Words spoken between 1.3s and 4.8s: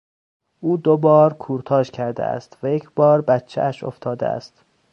کورتاژ کرده است و یک بار بچهاش افتاده است.